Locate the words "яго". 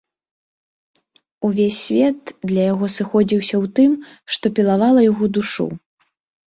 2.73-2.85, 5.11-5.25